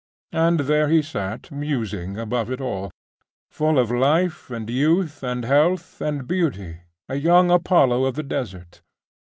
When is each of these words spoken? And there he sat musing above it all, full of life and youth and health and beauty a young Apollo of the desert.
And 0.33 0.61
there 0.61 0.87
he 0.89 1.03
sat 1.03 1.51
musing 1.51 2.17
above 2.17 2.49
it 2.49 2.59
all, 2.59 2.89
full 3.51 3.77
of 3.77 3.91
life 3.91 4.49
and 4.49 4.67
youth 4.67 5.21
and 5.21 5.45
health 5.45 6.01
and 6.01 6.27
beauty 6.27 6.79
a 7.07 7.17
young 7.17 7.51
Apollo 7.51 8.05
of 8.05 8.15
the 8.15 8.23
desert. 8.23 8.81